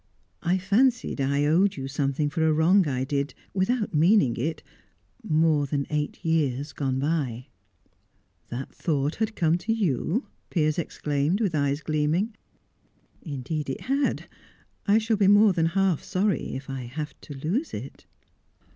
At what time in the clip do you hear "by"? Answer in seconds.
6.97-7.49